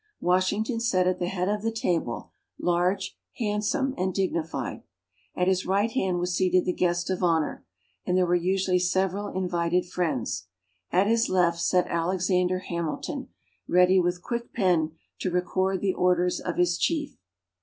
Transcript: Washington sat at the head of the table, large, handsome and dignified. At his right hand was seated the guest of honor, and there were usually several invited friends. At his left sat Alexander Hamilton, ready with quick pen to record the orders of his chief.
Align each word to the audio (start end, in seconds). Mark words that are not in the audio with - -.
Washington 0.19 0.79
sat 0.79 1.05
at 1.05 1.19
the 1.19 1.27
head 1.27 1.47
of 1.47 1.61
the 1.61 1.71
table, 1.71 2.31
large, 2.57 3.15
handsome 3.37 3.93
and 3.99 4.15
dignified. 4.15 4.81
At 5.35 5.47
his 5.47 5.67
right 5.67 5.91
hand 5.91 6.17
was 6.17 6.33
seated 6.33 6.65
the 6.65 6.73
guest 6.73 7.11
of 7.11 7.21
honor, 7.21 7.63
and 8.03 8.17
there 8.17 8.25
were 8.25 8.33
usually 8.33 8.79
several 8.79 9.27
invited 9.27 9.85
friends. 9.85 10.47
At 10.91 11.05
his 11.05 11.29
left 11.29 11.59
sat 11.59 11.85
Alexander 11.87 12.57
Hamilton, 12.57 13.27
ready 13.67 13.99
with 13.99 14.23
quick 14.23 14.53
pen 14.53 14.93
to 15.19 15.29
record 15.29 15.81
the 15.81 15.93
orders 15.93 16.39
of 16.39 16.57
his 16.57 16.79
chief. 16.79 17.19